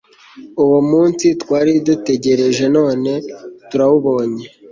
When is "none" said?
2.77-3.11